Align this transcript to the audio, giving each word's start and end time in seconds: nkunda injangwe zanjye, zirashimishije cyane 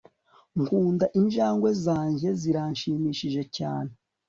nkunda 0.61 1.05
injangwe 1.19 1.69
zanjye, 1.83 2.27
zirashimishije 2.41 3.41
cyane 3.57 3.91